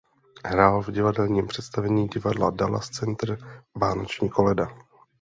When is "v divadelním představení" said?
0.81-2.07